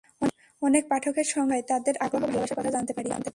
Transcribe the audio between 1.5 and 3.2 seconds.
হয়, তাঁদের আগ্রহ, ভালোবাসার কথা জানতে পারি।